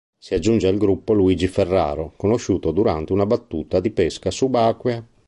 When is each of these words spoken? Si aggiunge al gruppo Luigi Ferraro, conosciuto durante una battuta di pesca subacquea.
Si 0.17 0.33
aggiunge 0.33 0.65
al 0.67 0.79
gruppo 0.79 1.13
Luigi 1.13 1.47
Ferraro, 1.47 2.13
conosciuto 2.17 2.71
durante 2.71 3.13
una 3.13 3.27
battuta 3.27 3.79
di 3.79 3.91
pesca 3.91 4.31
subacquea. 4.31 5.07